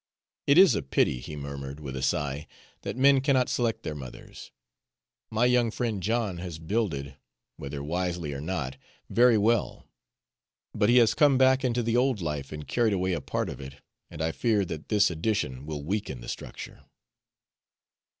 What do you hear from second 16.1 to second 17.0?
the structure."